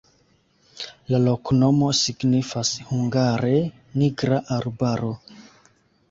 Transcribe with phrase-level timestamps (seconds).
[1.13, 3.51] La loknomo signifas hungare:
[4.03, 5.11] nigra-arbaro.